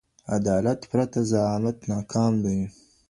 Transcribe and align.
عدالت 0.35 0.81
پرته 0.91 1.19
زعامت 1.31 1.77
ناکام 1.89 2.33
دی. 2.43 2.59